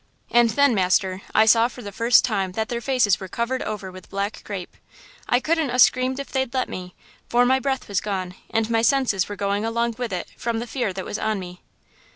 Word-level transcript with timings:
"And 0.31 0.49
then, 0.49 0.73
master, 0.73 1.21
I 1.35 1.45
saw 1.45 1.67
for 1.67 1.83
the 1.83 1.91
first 1.91 2.25
time 2.25 2.53
that 2.53 2.69
their 2.69 2.81
faces 2.81 3.19
were 3.19 3.27
covered 3.27 3.61
over 3.61 3.91
with 3.91 4.09
black 4.09 4.41
crape. 4.43 4.75
I 5.29 5.39
couldn't 5.39 5.69
a 5.69 5.77
screamed 5.77 6.19
if 6.19 6.31
they'd 6.31 6.55
let 6.55 6.67
me! 6.69 6.95
for 7.29 7.45
my 7.45 7.59
breath 7.59 7.87
was 7.87 8.01
gone 8.01 8.33
and 8.49 8.67
my 8.67 8.81
senses 8.81 9.29
were 9.29 9.35
going 9.35 9.63
along 9.63 9.93
with 9.99 10.11
it 10.11 10.29
from 10.35 10.57
the 10.57 10.65
fear 10.65 10.91
that 10.91 11.05
was 11.05 11.19
on 11.19 11.37
me. 11.37 11.61